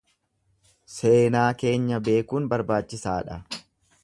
[0.93, 3.43] Seenaa keenya beekuun barbaachisaadha.